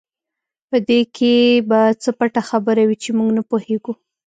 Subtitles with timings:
[0.69, 1.33] په دې کې
[1.69, 3.93] به څه پټه خبره وي چې موږ نه پوهېږو.